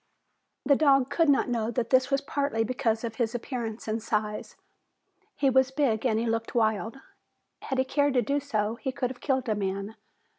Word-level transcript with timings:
The 0.65 0.75
dog 0.75 1.11
could 1.11 1.29
not 1.29 1.47
know 1.47 1.69
that 1.69 1.91
this 1.91 2.09
was 2.09 2.21
partly 2.21 2.63
because 2.63 3.03
of 3.03 3.17
his 3.17 3.35
appearance 3.35 3.87
and 3.87 4.01
size. 4.01 4.55
He 5.35 5.47
was 5.47 5.69
big 5.69 6.07
and 6.07 6.17
he 6.17 6.25
looked 6.25 6.55
wild. 6.55 6.97
Had 7.61 7.77
he 7.77 7.85
cared 7.85 8.15
to 8.15 8.23
do 8.23 8.39
so, 8.39 8.77
he 8.77 8.91
could 8.91 9.11
have 9.11 9.21
killed 9.21 9.47
a 9.47 9.53
man. 9.53 9.95